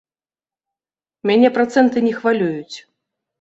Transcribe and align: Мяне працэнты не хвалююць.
Мяне 1.31 1.49
працэнты 1.59 1.97
не 2.07 2.13
хвалююць. 2.17 2.75